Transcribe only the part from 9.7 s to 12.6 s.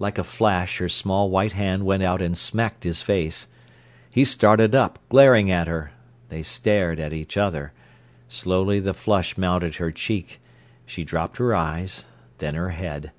her cheek, she dropped her eyes, then